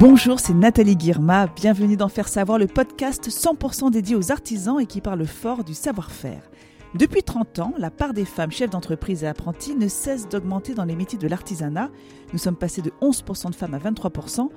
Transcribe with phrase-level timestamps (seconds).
[0.00, 1.46] Bonjour, c'est Nathalie Guirma.
[1.48, 5.74] Bienvenue dans Faire Savoir, le podcast 100% dédié aux artisans et qui parle fort du
[5.74, 6.50] savoir-faire.
[6.94, 10.86] Depuis 30 ans, la part des femmes chefs d'entreprise et apprentis ne cesse d'augmenter dans
[10.86, 11.90] les métiers de l'artisanat.
[12.32, 14.48] Nous sommes passés de 11% de femmes à 23%.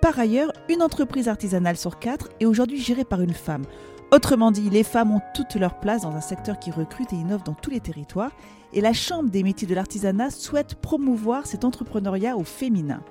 [0.00, 3.64] Par ailleurs, une entreprise artisanale sur quatre est aujourd'hui gérée par une femme.
[4.12, 7.42] Autrement dit, les femmes ont toute leur place dans un secteur qui recrute et innove
[7.42, 8.30] dans tous les territoires.
[8.72, 13.02] Et la Chambre des métiers de l'artisanat souhaite promouvoir cet entrepreneuriat au féminin.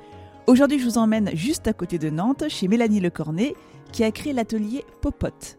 [0.48, 3.56] Aujourd'hui, je vous emmène juste à côté de Nantes, chez Mélanie Lecornet,
[3.92, 5.58] qui a créé l'atelier Popote.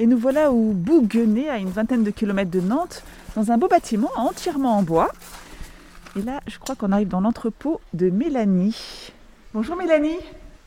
[0.00, 3.04] Et nous voilà au Bouguenais, à une vingtaine de kilomètres de Nantes,
[3.36, 5.10] dans un beau bâtiment entièrement en bois.
[6.16, 9.12] Et là, je crois qu'on arrive dans l'entrepôt de Mélanie.
[9.54, 10.18] Bonjour Mélanie.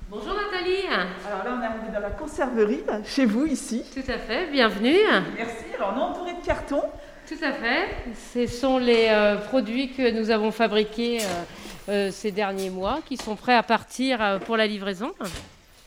[0.09, 0.87] Bonjour Nathalie.
[1.27, 3.83] Alors là, on est arrivé dans la conserverie, chez vous ici.
[3.93, 4.97] Tout à fait, bienvenue.
[5.35, 5.65] Merci.
[5.77, 6.83] Alors, on est entouré de cartons.
[7.27, 7.87] Tout à fait.
[8.33, 11.43] Ce sont les euh, produits que nous avons fabriqués euh,
[11.87, 15.11] ces derniers mois qui sont prêts à partir euh, pour la livraison.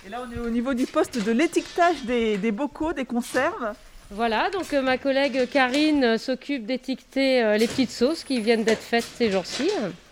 [0.06, 3.74] Et là, on est au niveau du poste de l'étiquetage des, bocaux, des conserves.
[4.10, 9.04] Voilà, donc euh, ma collègue Karine s'occupe d'étiqueter les petites sauces qui viennent d'être faites
[9.04, 9.70] ces jours-ci.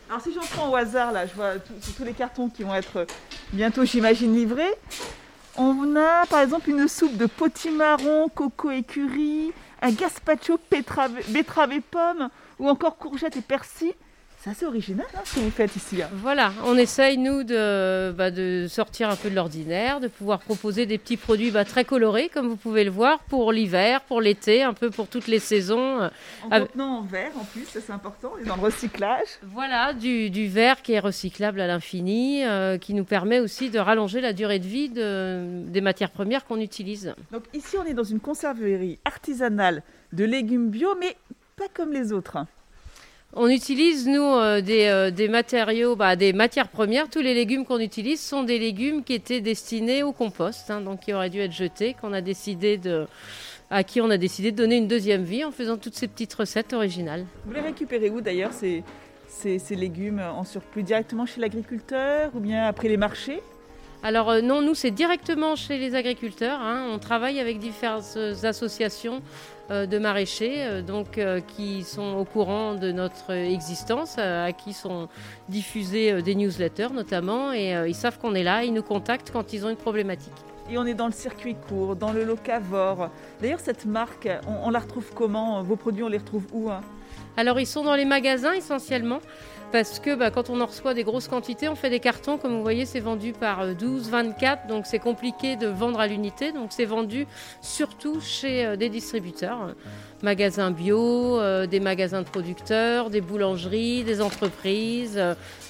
[0.09, 1.55] Alors si j'en prends au hasard, là, je vois
[1.97, 3.07] tous les cartons qui vont être
[3.53, 4.75] bientôt, j'imagine, livrés.
[5.57, 11.81] On a par exemple une soupe de potimarron, coco et curry, un gazpacho betterave et
[11.81, 13.93] pommes, ou encore courgettes et persil.
[14.43, 16.03] C'est assez original hein, ce que vous faites ici.
[16.03, 16.09] Hein.
[16.15, 20.85] Voilà, on essaye nous de, bah, de, sortir un peu de l'ordinaire, de pouvoir proposer
[20.85, 24.65] des petits produits bah, très colorés comme vous pouvez le voir pour l'hiver, pour l'été,
[24.65, 26.11] un peu pour toutes les saisons.
[26.43, 29.29] En contenant en verre en plus, c'est important, et dans le recyclage.
[29.45, 33.79] Voilà, du, du verre qui est recyclable à l'infini, euh, qui nous permet aussi de
[33.79, 37.15] rallonger la durée de vie de, des matières premières qu'on utilise.
[37.31, 41.17] Donc ici on est dans une conserverie artisanale de légumes bio, mais
[41.57, 42.39] pas comme les autres.
[43.35, 47.09] On utilise, nous, euh, euh, des, matériaux, bah, des matières premières.
[47.09, 51.01] Tous les légumes qu'on utilise sont des légumes qui étaient destinés au compost, hein, donc
[51.01, 53.07] qui auraient dû être jetés, qu'on a décidé de,
[53.71, 56.35] à qui on a décidé de donner une deuxième vie en faisant toutes ces petites
[56.35, 57.25] recettes originales.
[57.47, 58.85] Vous les récupérez où d'ailleurs ces,
[59.29, 63.41] ces légumes en surplus Directement chez l'agriculteur ou bien après les marchés?
[64.03, 66.61] Alors euh, non, nous c'est directement chez les agriculteurs.
[66.61, 66.89] Hein.
[66.93, 69.23] On travaille avec diverses associations
[69.71, 75.09] de maraîchers euh, donc, qui sont au courant de notre existence, à qui sont
[75.49, 79.65] diffusés des newsletters notamment, et ils savent qu'on est là, ils nous contactent quand ils
[79.65, 80.33] ont une problématique.
[80.71, 83.11] Et on est dans le circuit court, dans le locavore.
[83.41, 85.63] D'ailleurs, cette marque, on, la retrouve comment?
[85.63, 86.81] Vos produits, on les retrouve où hein?
[87.37, 89.21] Alors, ils sont dans les magasins essentiellement
[89.73, 92.53] parce que bah, quand on en reçoit des grosses quantités, on fait des cartons, comme
[92.55, 96.53] vous voyez, c'est vendu par 12, euh, 24, donc c'est compliqué de vendre à l'unité,
[96.53, 97.27] donc c'est vendu
[97.63, 99.75] surtout chez euh, des distributeurs,
[100.23, 105.19] magasins bio, euh, des magasins de producteurs, des boulangeries, des entreprises,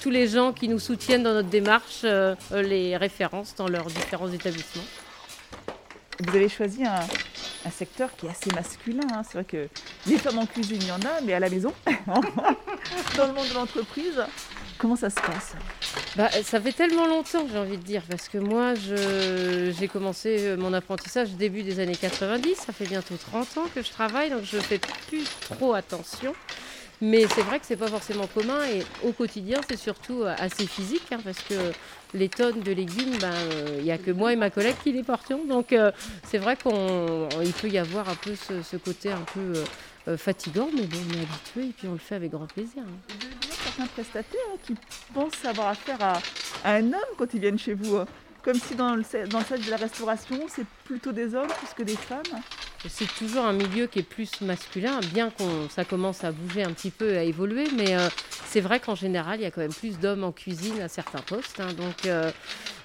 [0.01, 2.05] tous les gens qui nous soutiennent dans notre démarche,
[2.51, 4.83] les références dans leurs différents établissements.
[6.19, 6.99] Vous avez choisi un,
[7.71, 9.07] secteur qui est assez masculin.
[9.13, 9.21] Hein.
[9.23, 9.67] C'est vrai que
[10.07, 11.73] les femmes en cuisine, il y en a, mais à la maison,
[12.07, 14.21] dans le monde de l'entreprise,
[14.77, 15.53] comment ça se passe?
[16.15, 20.73] Bah, Ça fait tellement longtemps, j'ai envie de dire, parce que moi, j'ai commencé mon
[20.73, 22.55] apprentissage début des années 90.
[22.55, 26.33] Ça fait bientôt 30 ans que je travaille, donc je fais plus trop attention.
[27.01, 30.65] Mais c'est vrai que c'est pas forcément commun et au quotidien, c'est surtout euh, assez
[30.65, 31.55] physique hein, parce que
[32.13, 34.91] les tonnes de légumes, ben, euh, il n'y a que moi et ma collègue qui
[34.91, 35.45] les portions.
[35.45, 35.91] Donc euh,
[36.27, 39.53] c'est vrai qu'il peut y avoir un peu ce, côté un peu
[40.17, 42.83] fatigant, mais bon, on est habitué et puis on le fait avec grand plaisir.
[42.83, 43.15] Hein.
[43.63, 44.75] Certains prestataires hein, qui
[45.13, 46.19] pensent avoir affaire à,
[46.65, 47.99] un homme quand ils viennent chez vous.
[48.41, 51.95] Comme si dans le, dans de la restauration, c'est plutôt des hommes plus que des
[51.95, 52.41] femmes
[52.89, 56.71] c'est toujours un milieu qui est plus masculin, bien qu'on ça commence à bouger un
[56.71, 58.09] petit peu, à évoluer, mais euh,
[58.45, 61.21] c'est vrai qu'en général, il y a quand même plus d'hommes en cuisine à certains
[61.21, 61.59] postes.
[61.59, 62.31] Hein, donc euh,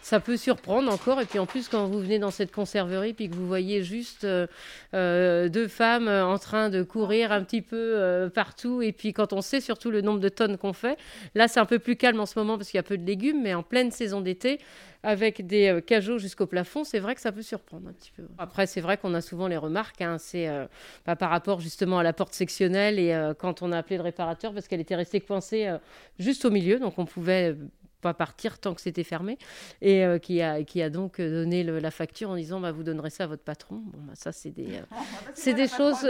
[0.08, 1.20] ça peut surprendre encore.
[1.20, 4.24] Et puis en plus, quand vous venez dans cette conserverie, puis que vous voyez juste
[4.24, 9.41] euh, deux femmes en train de courir un petit peu partout, et puis quand on
[9.41, 10.98] sait surtout le nombre de tonnes qu'on fait,
[11.34, 13.05] là c'est un peu plus calme en ce moment parce qu'il y a peu de
[13.05, 14.60] légumes, mais en pleine saison d'été,
[15.02, 18.25] avec des cajots jusqu'au plafond, c'est vrai que ça peut surprendre un petit peu.
[18.37, 20.66] Après, c'est vrai qu'on a souvent les remarques Hein, c'est euh,
[21.04, 24.52] par rapport justement à la porte sectionnelle et euh, quand on a appelé le réparateur
[24.52, 25.78] parce qu'elle était restée coincée euh,
[26.19, 27.56] juste au milieu, donc on pouvait
[28.00, 29.39] pas partir tant que c'était fermé,
[29.83, 33.25] et qui, a, qui a donc donné la facture en disant bah, vous donnerez ça
[33.25, 33.77] à votre patron.
[33.77, 34.81] Bon, bah, ça, c'est des,
[35.35, 36.09] c'est des choses.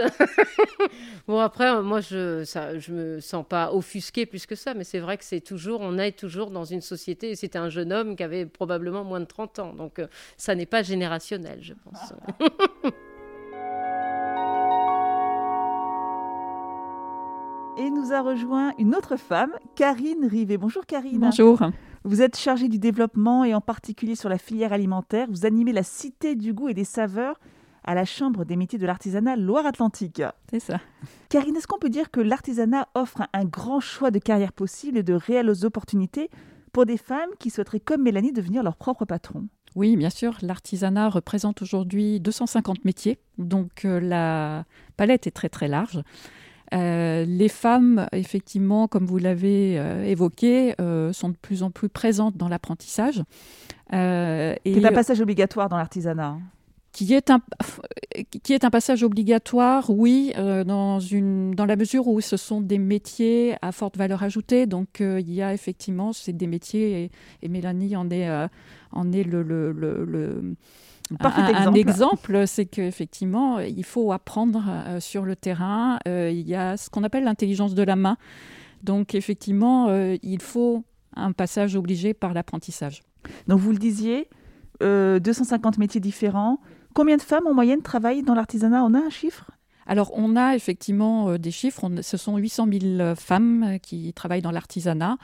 [1.27, 4.99] bon, après, moi, je ça, je me sens pas offusquée plus que ça, mais c'est
[4.99, 8.15] vrai que c'est toujours, on est toujours dans une société, et c'était un jeune homme
[8.15, 10.01] qui avait probablement moins de 30 ans, donc
[10.37, 12.13] ça n'est pas générationnel, je pense.
[17.79, 20.57] Et nous a rejoint une autre femme, Karine Rivet.
[20.57, 21.19] Bonjour Karine.
[21.19, 21.61] Bonjour.
[22.03, 25.27] Vous êtes chargée du développement et en particulier sur la filière alimentaire.
[25.29, 27.39] Vous animez la Cité du goût et des saveurs
[27.85, 30.21] à la Chambre des métiers de l'artisanat Loire-Atlantique.
[30.51, 30.81] C'est ça.
[31.29, 35.03] Karine, est-ce qu'on peut dire que l'artisanat offre un grand choix de carrières possibles et
[35.03, 36.29] de réelles opportunités
[36.73, 39.47] pour des femmes qui souhaiteraient, comme Mélanie, devenir leur propre patron?
[39.77, 40.37] Oui, bien sûr.
[40.41, 44.65] L'artisanat représente aujourd'hui 250 métiers, donc euh, la
[44.97, 46.03] palette est très très large.
[46.73, 50.75] Euh, les femmes, effectivement, comme vous l'avez euh, évoqué,
[51.11, 53.23] sont de plus en plus présentes dans l'apprentissage.
[53.91, 56.27] C'est un passage obligatoire dans l'artisanat.
[56.27, 56.41] Hein
[56.91, 57.41] qui est un,
[58.43, 62.61] qui est un passage obligatoire, oui, euh, dans, une, dans la mesure où ce sont
[62.61, 64.65] des métiers à forte valeur ajoutée.
[64.65, 67.11] Donc, euh, il y a effectivement, c'est des métiers,
[67.41, 68.47] et, Mélanie en est, euh,
[68.91, 70.55] en est le, le, le,
[71.19, 74.63] un, exemple, c'est qu'effectivement, il faut apprendre
[74.99, 75.99] sur le terrain.
[76.05, 78.17] il y a ce qu'on appelle l'intelligence de la main.
[78.83, 80.83] Donc, effectivement, il faut
[81.15, 83.01] un passage obligé par l'apprentissage.
[83.47, 84.29] Donc, vous le disiez,
[84.81, 86.59] 250 métiers différents,
[86.93, 88.83] Combien de femmes en moyenne travaillent dans l'artisanat?
[88.83, 89.51] On a un chiffre?
[89.85, 91.89] Alors, on a effectivement euh, des chiffres.
[92.01, 92.67] ce sont 800
[92.97, 95.17] 000 femmes qui travaillent dans l'artisanat.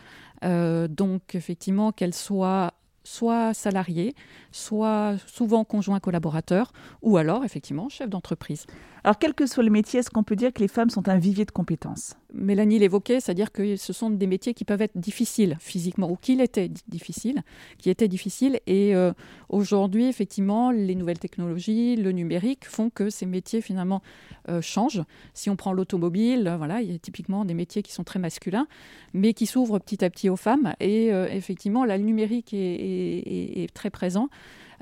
[0.44, 2.74] Euh, donc, effectivement, qu'elles soient
[3.06, 4.13] soit salariés,
[4.52, 8.66] soit souvent conjoints collaborateurs, ou alors effectivement chefs d'entreprise.
[9.06, 11.19] Alors quel que soit le métier, est-ce qu'on peut dire que les femmes sont un
[11.19, 12.16] vivier de compétences?
[12.34, 16.42] Mélanie l'évoquait, c'est-à-dire que ce sont des métiers qui peuvent être difficiles physiquement, ou qu'ils
[16.42, 17.44] étaient difficiles,
[17.78, 18.60] qui étaient difficiles.
[18.66, 19.13] Et euh,
[19.48, 24.02] aujourd'hui, effectivement, les nouvelles technologies, le numérique font que ces métiers finalement
[24.50, 25.04] euh, changent.
[25.36, 28.18] Si on prend l'automobile, euh, voilà, il y a typiquement des métiers qui sont très
[28.18, 28.66] masculins,
[29.13, 30.74] mais qui s'ouvrent petit à petit aux femmes.
[30.80, 34.30] Et effectivement, là, le numérique est très présent.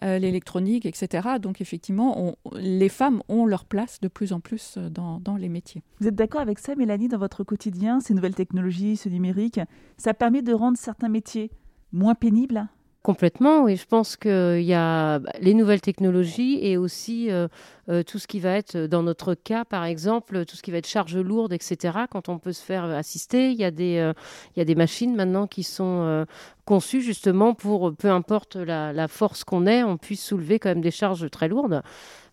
[0.02, 1.38] Euh, l'électronique, etc.
[1.40, 5.50] Donc effectivement, les femmes ont leur place de plus en plus euh, dans, dans les
[5.50, 5.84] métiers.
[6.00, 9.60] Vous êtes d'accord avec ça, Mélanie, dans votre quotidien, ces nouvelles technologies, ce numérique,
[9.98, 11.52] ça permet de rendre certains métiers
[11.92, 12.68] moins pénibles?
[13.04, 13.76] Complètement, oui.
[13.76, 17.48] Je pense qu'il y a bah, les nouvelles technologies et aussi euh,
[17.90, 20.78] euh, tout ce qui va être, dans notre cas par exemple, tout ce qui va
[20.78, 22.00] être charge lourde, etc.
[22.10, 24.14] Quand on peut se faire assister, il y a des, euh,
[24.56, 26.26] il y a des machines maintenant qui sont
[26.66, 30.82] conçues justement pour, peu importe la, la force qu'on ait, on puisse soulever quand même
[30.82, 31.82] des charges très lourdes.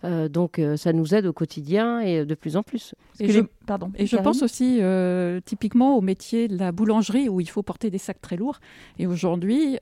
[0.03, 2.95] Euh, donc euh, ça nous aide au quotidien et de plus en plus.
[3.19, 7.41] Et je, pardon, et je pense aussi euh, typiquement au métier de la boulangerie où
[7.41, 8.61] il faut porter des sacs très lourds.
[8.99, 9.75] Et aujourd'hui,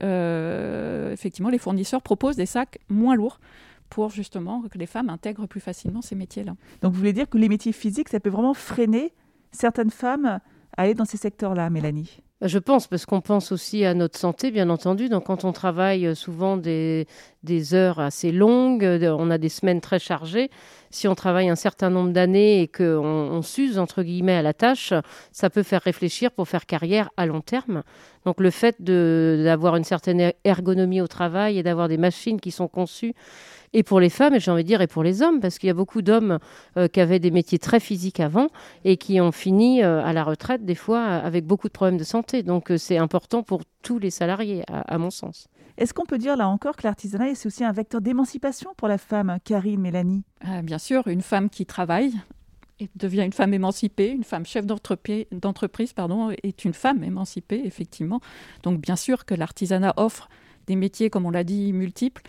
[1.11, 3.39] effectivement, les fournisseurs proposent des sacs moins lourds
[3.89, 6.55] pour justement que les femmes intègrent plus facilement ces métiers-là.
[6.81, 9.13] Donc vous voulez dire que les métiers physiques, ça peut vraiment freiner
[9.51, 10.41] certaines femmes à
[10.83, 12.21] aller dans ces secteurs-là, Mélanie?
[12.41, 15.09] Bah, je pense, parce qu'on pense aussi à notre santé, bien entendu.
[15.09, 17.05] Donc, quand on travaille euh, souvent des,
[17.43, 20.49] des heures assez longues, on a des semaines très chargées.
[20.91, 24.53] Si on travaille un certain nombre d'années et qu'on on s'use, entre guillemets, à la
[24.53, 24.93] tâche,
[25.31, 27.83] ça peut faire réfléchir pour faire carrière à long terme.
[28.25, 32.51] Donc, le fait d'avoir une certaine er-, ergonomie au travail et d'avoir des machines qui
[32.51, 33.13] sont conçues
[33.73, 35.67] et pour les femmes, et j'ai envie de dire, et pour les hommes, parce qu'il
[35.67, 36.39] y a beaucoup d'hommes
[36.77, 38.47] euh, qui avaient des métiers très physiques avant
[38.83, 42.03] et qui ont fini euh, à la retraite, des fois, avec beaucoup de problèmes de
[42.03, 42.41] santé.
[42.41, 45.47] Donc, euh, c'est important pour tous les salariés, à, mon sens.
[45.79, 48.97] Est-ce qu'on peut dire là encore que l'artisanat, c'est aussi un vecteur d'émancipation pour la
[48.97, 50.25] femme, Karine, Mélanie?
[50.61, 52.13] Bien sûr, une femme qui travaille
[52.95, 58.19] devient une femme émancipée, une femme chef d'entreprise pardon, est une femme émancipée, effectivement.
[58.63, 60.27] Donc bien sûr que l'artisanat offre
[60.67, 62.23] des métiers, comme on l'a dit, multiples,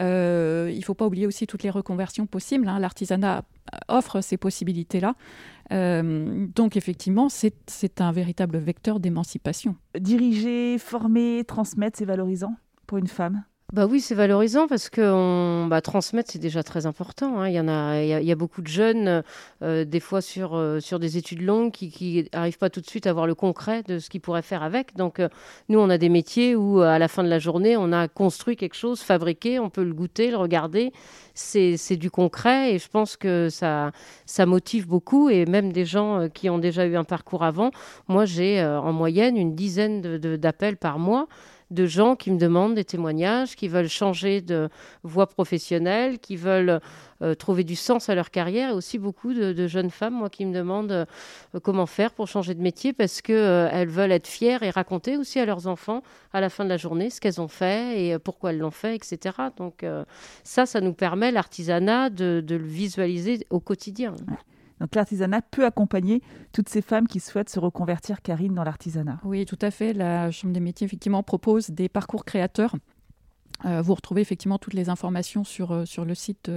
[0.00, 2.66] euh, il ne faut pas oublier aussi toutes les reconversions possibles.
[2.66, 2.80] Hein.
[2.80, 3.44] L'artisanat
[3.86, 5.14] offre ces possibilités-là.
[5.72, 9.76] Euh, donc effectivement, c'est un véritable vecteur d'émancipation.
[9.96, 12.56] Diriger, former, transmettre, c'est valorisant?
[12.86, 13.44] Pour une femme?
[13.72, 17.40] Bah oui, c'est valorisant parce que bah, transmettre, c'est déjà très important.
[17.40, 17.48] Hein.
[17.48, 19.24] Il, y en a, il, y a, beaucoup de jeunes,
[19.60, 23.08] euh, des fois sur, euh, sur des études longues, qui n'arrivent pas tout de suite
[23.08, 24.94] à voir le concret de ce qu'ils pourraient faire avec.
[24.94, 25.28] Donc, euh,
[25.68, 28.54] nous, on a des métiers où, à la fin de la journée, on a construit
[28.54, 30.92] quelque chose, fabriqué, on peut le goûter, le regarder.
[31.34, 33.90] C'est du concret et je pense que ça,
[34.26, 35.28] ça motive beaucoup.
[35.28, 37.72] Et même des gens qui ont déjà eu un parcours avant,
[38.06, 41.26] moi, j'ai en moyenne une dizaine d'appels de, par mois
[41.70, 44.68] de gens qui me demandent des témoignages, qui veulent changer de
[45.02, 46.80] voie professionnelle, qui veulent
[47.22, 50.44] euh, trouver du sens à leur carrière, et aussi beaucoup de, jeunes femmes, moi, qui
[50.44, 54.62] me demandent euh, comment faire pour changer de métier, parce qu'elles euh, veulent être fières
[54.62, 57.48] et raconter aussi à leurs enfants, à la fin de la journée, ce qu'elles ont
[57.48, 59.34] fait et pourquoi elles l'ont fait, etc.
[59.56, 59.84] Donc
[60.44, 64.14] ça, ça nous permet, l'artisanat, de, le visualiser au quotidien.
[64.80, 69.18] Donc l'artisanat peut accompagner toutes ces femmes qui souhaitent se reconvertir, Karine, dans l'artisanat.
[69.24, 69.92] Oui, tout à fait.
[69.92, 72.74] La Chambre des métiers, effectivement, propose des parcours créateurs.
[73.64, 76.50] Euh, vous retrouvez effectivement toutes les informations sur, euh, le site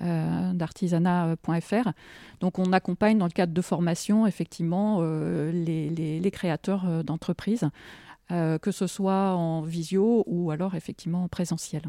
[0.00, 1.92] euh, d'artisanat.fr.
[2.40, 7.68] Donc on accompagne dans le cadre de formation effectivement les, les, créateurs d'entreprises
[8.28, 11.82] que ce soit en visio ou alors effectivement en présentiel.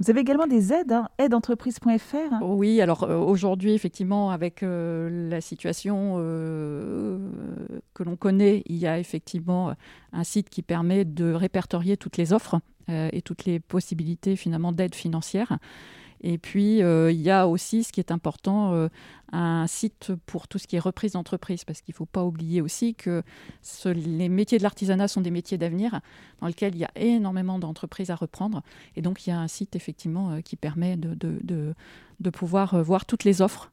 [0.00, 8.02] Vous avez également des aides, hein, aideentreprise.fr Oui, alors aujourd'hui, effectivement, avec la situation que
[8.04, 9.74] l'on connaît, il y a effectivement
[10.12, 14.94] un site qui permet de répertorier toutes les offres et toutes les possibilités finalement d'aide
[14.94, 15.58] financière.
[16.20, 18.88] Et puis, euh, il y a aussi, ce qui est important, euh,
[19.32, 22.60] un site pour tout ce qui est reprise d'entreprise, parce qu'il ne faut pas oublier
[22.60, 23.22] aussi que
[23.84, 26.00] les métiers de l'artisanat sont des métiers d'avenir,
[26.40, 28.62] dans lesquels il y a énormément d'entreprises à reprendre.
[28.96, 33.06] Et donc, il y a un site, effectivement, euh, qui permet de, de, pouvoir voir
[33.06, 33.72] toutes les offres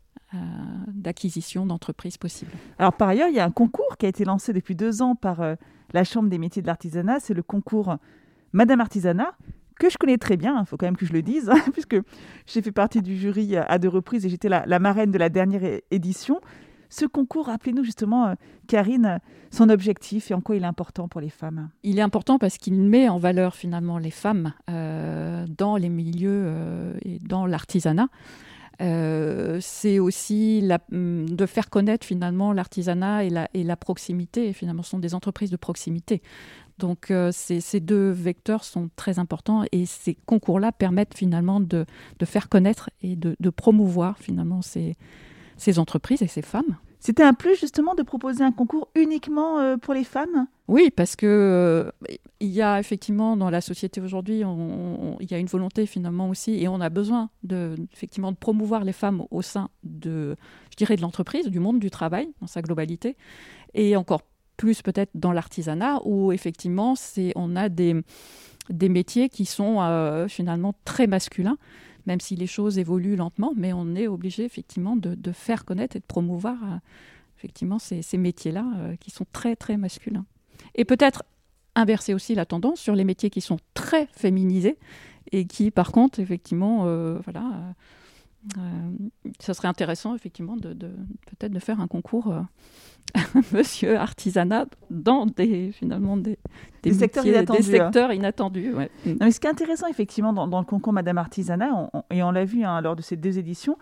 [0.87, 2.51] d'acquisition d'entreprises possibles.
[2.79, 5.15] Alors, par ailleurs, il y a un concours qui a été lancé depuis deux ans
[5.15, 5.41] par
[5.93, 7.97] la Chambre des métiers de l'artisanat, c'est le concours
[8.53, 9.35] Madame Artisanat,
[9.75, 11.97] que je connais très bien, il faut quand même que je le dise, puisque
[12.45, 15.79] j'ai fait partie du jury à deux reprises et j'étais la, marraine de la dernière
[15.91, 16.39] édition.
[16.89, 18.33] Ce concours, rappelez-nous justement, euh,
[18.67, 19.19] Karine,
[19.51, 21.69] son objectif et en quoi il est important pour les femmes.
[21.83, 26.43] Il est important parce qu'il met en valeur finalement les femmes euh, dans les milieux
[26.45, 28.07] euh, et dans l'artisanat.
[28.79, 34.53] c'est aussi hum, de faire connaître finalement l'artisanat et la, et la proximité.
[34.53, 36.21] finalement, ce sont des entreprises de proximité.
[36.77, 41.85] Donc euh, ces, deux vecteurs sont très importants et ces concours-là permettent finalement de,
[42.25, 44.97] faire connaître et de, promouvoir finalement ces,
[45.77, 46.77] entreprises et ces femmes.
[46.99, 50.47] C'était un plus justement de proposer un concours uniquement euh, pour les femmes?
[50.67, 52.07] Oui, parce que euh,
[52.39, 56.59] il y a effectivement dans la société aujourd'hui, il y a une volonté finalement aussi,
[56.61, 60.35] et on a besoin de effectivement de promouvoir les femmes au sein de,
[60.71, 63.15] je dirais, de l'entreprise, du monde du travail dans sa globalité,
[63.75, 64.23] et encore
[64.57, 67.95] plus peut-être dans l'artisanat, où effectivement, c'est, on a des,
[68.69, 71.57] des métiers qui sont euh, finalement très masculins,
[72.05, 75.95] même si les choses évoluent lentement, mais on est obligé effectivement de, de, faire connaître
[75.95, 76.77] et de promouvoir euh,
[77.37, 80.25] effectivement ces, ces métiers-là euh, qui sont très très masculins.
[80.75, 81.23] Et peut-être
[81.75, 84.77] inverser aussi la tendance sur les métiers qui sont très féminisés
[85.31, 86.85] et qui par contre effectivement
[87.25, 87.75] voilà
[89.39, 90.87] ça serait intéressant effectivement de, de
[91.27, 92.33] peut-être de faire un concours
[93.53, 96.37] monsieur artisanat dans des finalement des,
[96.83, 97.61] des, secteurs inattendus.
[97.63, 97.85] Des hein.
[97.85, 102.31] secteurs inattendus mais ce qui est intéressant effectivement dans, le concours Madame Artisanat, et on
[102.31, 103.77] l'a vu hein, lors de ces deux éditions,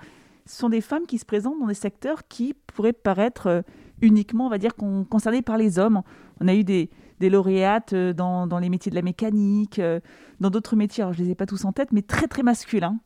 [0.45, 3.61] ce sont des femmes qui se présentent dans des secteurs qui pourraient paraître euh,
[4.01, 6.01] uniquement, on va dire, concernés par les hommes.
[6.41, 6.89] On a eu des,
[7.19, 9.99] des lauréates euh, dans, dans, les métiers de la mécanique, euh,
[10.39, 12.43] dans d'autres métiers, alors je ne les ai pas tous en tête, mais très très
[12.43, 12.99] masculins.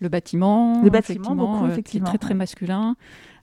[0.00, 2.06] Le bâtiment, le bâtiment beaucoup, effectivement.
[2.06, 2.96] très très masculin.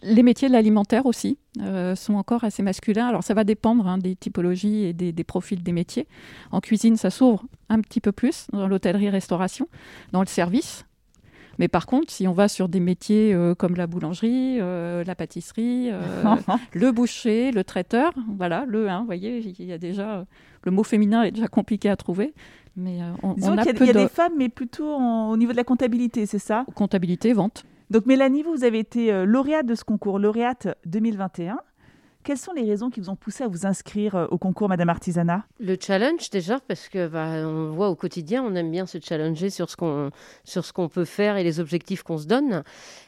[0.04, 3.08] Les métiers de l'alimentaire aussi euh, sont encore assez masculins.
[3.08, 6.08] Alors ça va dépendre hein, des typologies et des, profils des métiers.
[6.52, 9.68] En cuisine, ça s'ouvre un petit peu plus dans l'hôtellerie-restauration,
[10.12, 10.86] dans le service.
[11.60, 15.16] Mais par contre, si on va sur des métiers euh, comme la boulangerie, euh, la
[15.16, 15.90] pâtisserie,
[16.74, 20.26] le boucher, le traiteur, voilà, le, hein, vous voyez, il y a déjà
[20.64, 22.34] le mot féminin est déjà compliqué à trouver.
[22.76, 25.64] Mais on, Disons a, il y a, des femmes, mais plutôt au niveau de la
[25.64, 26.66] comptabilité, c'est ça?
[26.76, 27.66] Comptabilité, vente.
[27.90, 31.60] Donc Mélanie, vous avez été euh, lauréate de ce concours, lauréate 2021.
[32.24, 34.88] Quelles sont les raisons qui vous ont poussé à vous inscrire euh, au concours Madame
[34.88, 35.44] Artisanat?
[35.60, 39.50] Le challenge déjà parce que bah, on voit au quotidien, on aime bien se challenger
[39.50, 40.10] sur ce qu'on
[40.46, 42.64] sur ce qu'on peut faire et les objectifs qu'on se donne.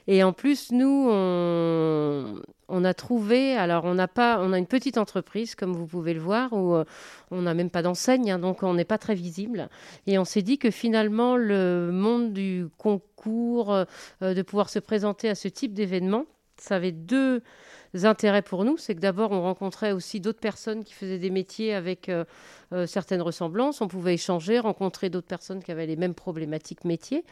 [0.08, 4.98] Et en plus, nous, on, a trouvé, alors on n'a pas, on a une petite
[4.98, 6.84] entreprise comme vous pouvez le voir où euh,
[7.32, 9.70] on n'a même pas d'enseigne, hein, donc on n'est pas très visible.
[10.08, 13.86] Et on s'est dit que finalement le monde du concours, euh,
[14.22, 16.26] de pouvoir se présenter à ce type d'événement,
[16.58, 17.42] ça avait deux
[18.04, 18.78] intérêts pour nous.
[18.78, 22.26] C'est que d'abord on rencontrait aussi d'autres personnes qui faisaient des métiers avec euh,
[22.88, 23.82] certaines ressemblances.
[23.82, 27.24] On pouvait échanger, rencontrer d'autres personnes qui avaient les mêmes problématiques métiers.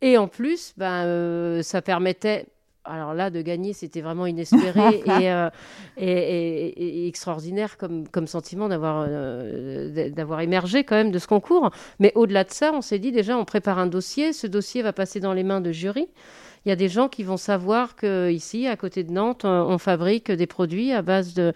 [0.00, 2.46] Et en plus, ben, ça permettait
[2.86, 5.50] alors là, de gagner, c'était vraiment inespéré euh,
[5.96, 11.70] et, extraordinaire comme, comme sentiment d'avoir euh, d'avoir émergé quand même de ce concours.
[11.98, 14.32] Mais au-delà de ça, on s'est dit déjà, on prépare un dossier.
[14.32, 16.08] Ce dossier va passer dans les mains de jury
[16.66, 19.78] il y a des gens qui vont savoir que ici, à côté de Nantes, on,
[19.78, 21.54] fabrique des produits à base de,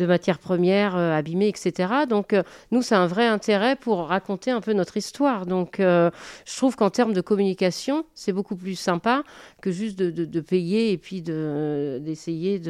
[0.00, 1.92] matières premières euh, abîmées, etc.
[2.08, 5.46] Donc, euh, nous, c'est un vrai intérêt pour raconter un peu notre histoire.
[5.46, 6.10] Donc, euh,
[6.44, 9.22] je trouve qu'en termes de communication, c'est beaucoup plus sympa
[9.62, 12.60] que juste de, payer et puis d'essayer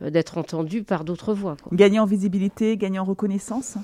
[0.00, 1.56] d'être entendu par d'autres voix.
[1.70, 3.76] Gagner en visibilité, gagner en reconnaissance?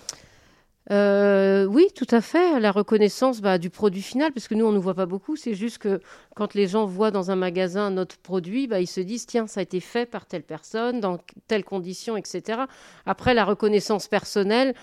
[0.90, 2.61] Euh, oui, tout à fait.
[2.61, 5.37] La reconnaissance bah, du produit final, parce que nous, on ne voit pas beaucoup.
[5.37, 6.00] C'est juste que
[6.35, 9.61] quand les gens voient dans un magasin notre produit, bah, ils se disent tiens, ça
[9.61, 12.62] a été fait par telle personne, dans telles conditions, etc.
[13.04, 14.75] Après, la reconnaissance personnelle,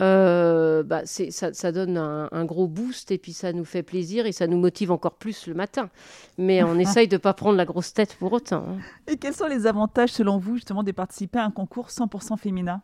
[0.00, 4.32] euh, bah, ça, ça, donne un, gros boost et puis ça nous fait plaisir et
[4.32, 5.90] ça nous motive encore plus le matin.
[6.38, 8.64] Mais on essaye de ne pas prendre la grosse tête pour autant.
[8.68, 8.78] Hein.
[9.06, 12.82] Et quels sont les avantages, selon vous, justement, de participer à un concours 100% féminin?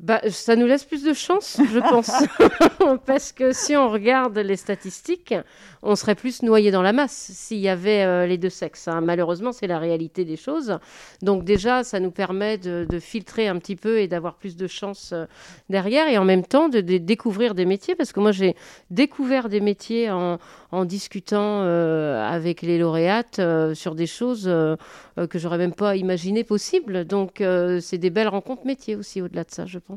[0.00, 2.10] Bah, ça nous laisse plus de chance, je pense.
[3.06, 5.34] Parce que si on regarde les statistiques,
[5.82, 8.88] on serait plus noyé dans la masse s'il y avait euh, les deux sexes.
[8.88, 9.02] Hein.
[9.02, 10.78] Malheureusement, c'est la réalité des choses.
[11.20, 15.10] Donc déjà, ça nous permet de, filtrer un petit peu et d'avoir plus de chance
[15.12, 15.26] euh,
[15.68, 16.08] derrière.
[16.08, 17.94] Et en même temps, de, découvrir des métiers.
[17.94, 18.56] Parce que moi, j'ai
[18.90, 20.38] découvert des métiers en,
[20.84, 23.40] discutant euh, avec les lauréates
[23.74, 27.04] sur des choses que j'aurais même pas imaginé possibles.
[27.04, 27.42] Donc
[27.80, 29.89] c'est des belles rencontres métiers aussi au-delà de ça, je pense.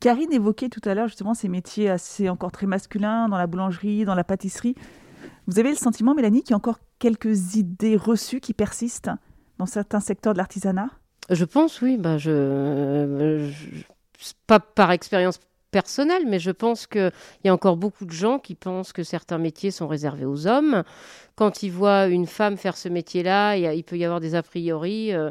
[0.00, 4.04] Karine évoquait tout à l'heure justement ces métiers assez encore très masculins dans la boulangerie,
[4.04, 4.74] dans la pâtisserie.
[5.46, 9.10] Vous avez le sentiment, Mélanie, qu'il y a encore quelques idées reçues qui persistent
[9.58, 10.88] dans certains secteurs de l'artisanat?
[11.30, 11.96] Je pense, oui.
[11.98, 13.50] Bah, je,
[14.46, 17.12] pas par expérience personnelle, mais je pense qu'il
[17.44, 20.84] y a encore beaucoup de gens qui pensent que certains métiers sont réservés aux hommes.
[21.34, 25.12] Quand ils voient une femme faire ce métier-là, il, peut y avoir des a priori.
[25.12, 25.30] Euh,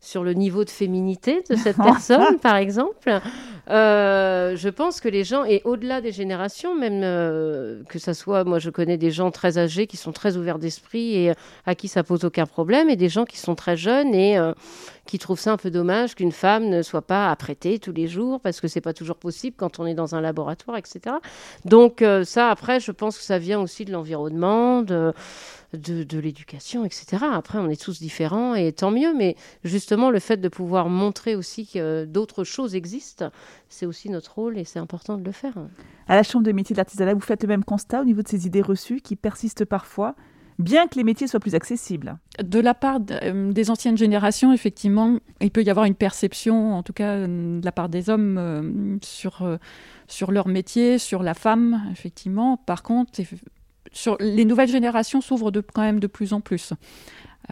[0.00, 3.20] sur le niveau de féminité de cette personne, par exemple.
[3.68, 8.44] Euh, je pense que les gens, et au-delà des générations, même euh, que ça soit,
[8.44, 11.32] moi je connais des gens très âgés qui sont très ouverts d'esprit et
[11.66, 14.52] à qui ça pose aucun problème, et des gens qui sont très jeunes et euh,
[15.10, 18.40] qui trouvent ça un peu dommage qu'une femme ne soit pas apprêtée tous les jours
[18.40, 21.16] parce que c'est pas toujours possible quand on est dans un laboratoire, etc.
[21.64, 25.12] Donc ça, après, je pense que ça vient aussi de l'environnement, de
[25.72, 27.24] de, l'éducation, etc.
[27.32, 31.36] Après, on est tous différents et tant mieux, mais justement, le fait de pouvoir montrer
[31.36, 33.30] aussi que d'autres choses existent,
[33.68, 35.54] c'est aussi notre rôle et c'est important de le faire.
[36.08, 38.28] À la Chambre de métiers de l'artisanat, vous faites le même constat au niveau de
[38.28, 40.16] ces idées reçues qui persistent parfois
[40.60, 42.18] bien que les métiers soient plus accessibles.
[42.42, 46.82] De la part euh, des anciennes générations, effectivement, il peut y avoir une perception, en
[46.82, 49.58] tout cas euh, de la part des hommes, euh, sur,
[50.06, 52.56] sur leur métier, sur la femme, effectivement.
[52.56, 53.12] Par contre,
[53.92, 56.72] sur les nouvelles générations s'ouvrent de, quand même de plus en plus.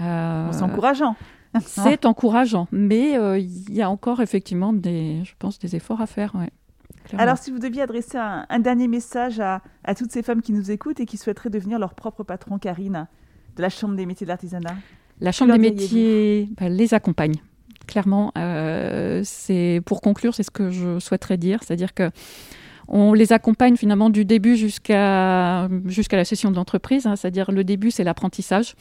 [0.01, 1.17] Euh, c'est encourageant.
[1.61, 6.07] C'est encourageant, mais euh, il y a encore effectivement des, je pense, des efforts à
[6.07, 6.35] faire.
[7.17, 9.61] Alors, si vous deviez adresser un, dernier message à,
[9.97, 13.07] toutes ces femmes qui nous écoutent et qui souhaiteraient devenir leur propre patron, Karine,
[13.57, 14.75] de la Chambre des métiers de l'artisanat
[15.21, 17.37] La Chambre des métiers bah, les accompagne.
[17.87, 22.11] Clairement, euh, c'est pour conclure, c'est ce que je souhaiterais dire, c'est-à-dire que
[22.87, 27.65] on les accompagne finalement du début jusqu'à jusqu'à la session de l'entreprise, hein, c'est-à-dire le
[27.65, 28.75] début, c'est l'apprentissage.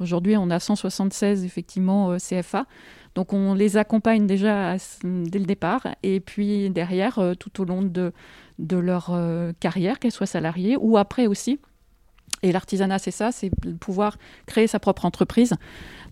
[0.00, 2.66] Aujourd'hui, on a 176 effectivement euh, CFA.
[3.16, 7.80] Donc on les accompagne déjà dès le départ et puis derrière, euh, tout au long
[7.82, 8.12] de,
[8.58, 11.58] de leur euh, carrière, qu'elles soient salariées ou après aussi.
[12.42, 13.50] Et l'artisanat, c'est ça, c'est
[13.80, 15.54] pouvoir créer sa propre entreprise.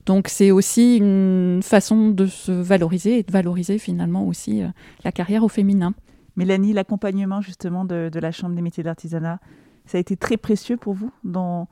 [0.07, 4.63] Donc c'est aussi une façon de se valoriser et de valoriser finalement aussi
[5.05, 5.93] la carrière au féminin.
[6.37, 9.41] Mélanie, l'accompagnement justement de, la Chambre des métiers d'artisanat,
[9.85, 11.69] ça a été très précieux pour vous dans,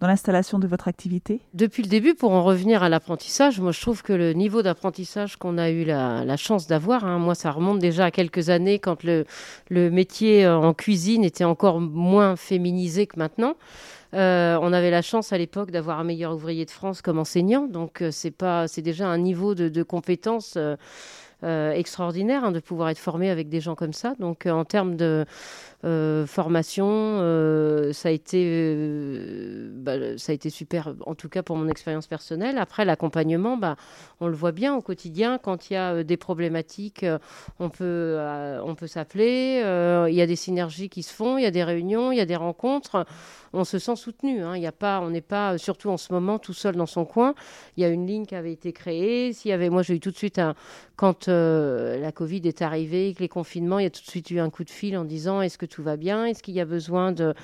[0.00, 1.40] dans l'installation de votre activité?
[1.54, 5.36] Depuis le début, pour en revenir à l'apprentissage, moi je trouve que le niveau d'apprentissage
[5.36, 9.04] qu'on a eu la, chance d'avoir, hein, moi ça remonte déjà à quelques années quand
[9.04, 9.24] le,
[9.70, 13.54] métier euh, en cuisine était encore moins féminisé que maintenant.
[14.14, 17.66] Euh, on avait la chance à l'époque d'avoir un meilleur ouvrier de France comme enseignant,
[17.66, 20.56] donc euh, c'est déjà un niveau de, de compétence
[21.42, 24.14] extraordinaire hein, de pouvoir être formé avec des gens comme ça.
[24.18, 25.24] Donc, euh, en termes de
[25.84, 27.18] euh, formation,
[27.92, 28.84] ça, a été,
[29.74, 32.58] bah, ça a été super, en tout cas pour mon expérience personnelle.
[32.58, 33.76] Après, l'accompagnement, bah,
[34.20, 35.38] on le voit bien au quotidien.
[35.38, 37.04] Quand il y a des problématiques,
[37.60, 38.18] on peut,
[38.64, 39.62] on peut s'appeler.
[40.08, 42.20] Il y a des synergies qui se font, il y a des réunions, il y
[42.20, 43.06] a des rencontres
[43.56, 44.42] on se sent soutenu.
[44.42, 44.56] Hein.
[44.56, 47.34] Il a pas, on n'est pas, surtout en ce moment, tout seul dans son coin.
[47.76, 49.32] Il y a une ligne qui avait été créée.
[49.32, 50.54] S'il y avait, moi, j'ai eu tout de suite un,
[50.96, 54.30] quand euh, la Covid est arrivée, que les confinements, il y a tout de suite
[54.30, 56.60] eu un coup de fil en disant est-ce que tout va bien, est-ce qu'il y
[56.60, 57.34] a besoin de,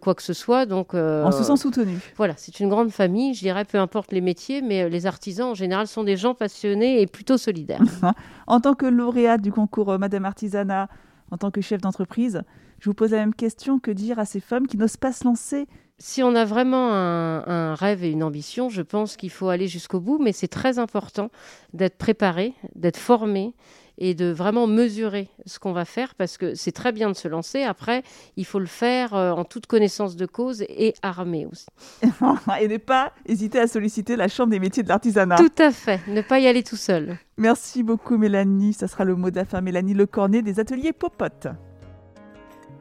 [0.00, 0.66] quoi que ce soit?
[0.66, 1.98] Donc, euh, on se sent soutenu.
[2.16, 3.34] Voilà, c'est une grande famille.
[3.34, 7.00] Je dirais, peu importe les métiers, mais les artisans en général sont des gens passionnés
[7.00, 7.82] et plutôt solidaires.
[8.46, 10.88] en tant que lauréate du concours euh, Madame Artisanat,
[11.30, 12.42] en tant que chef d'entreprise,
[12.80, 15.24] je vous pose la même question que dire à ces femmes qui n'osent pas se
[15.24, 15.66] lancer
[16.00, 20.00] si on a vraiment un, rêve et une ambition, je pense qu'il faut aller jusqu'au
[20.00, 21.30] bout, mais c'est très important
[21.74, 23.54] d'être préparé, d'être formé
[23.98, 27.28] et de vraiment mesurer ce qu'on va faire parce que c'est très bien de se
[27.28, 27.62] lancer.
[27.64, 28.02] Après,
[28.36, 31.66] il faut le faire euh, en toute connaissance de cause et armé aussi.
[32.60, 35.36] et ne pas hésiter à solliciter la Chambre des métiers de l'artisanat.
[35.36, 37.18] Tout à fait, ne pas y aller tout seul.
[37.36, 41.48] Merci beaucoup Mélanie, ça sera le mot d'affaire Mélanie Lecornet des ateliers Popote.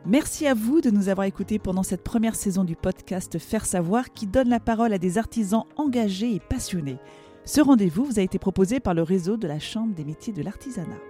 [0.05, 4.11] Merci à vous de nous avoir écoutés pendant cette première saison du podcast Faire savoir
[4.13, 6.99] qui donne la parole à des artisans engagés et passionnés.
[7.43, 10.41] Ce rendez-vous vous a été proposé par le réseau de la Chambre des métiers de
[10.41, 11.08] l'artisanat.